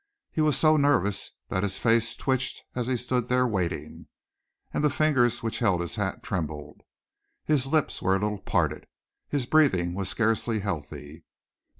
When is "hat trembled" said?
5.95-6.81